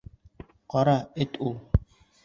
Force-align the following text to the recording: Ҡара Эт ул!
Ҡара 0.75 0.97
Эт 1.27 1.39
ул! 1.49 1.57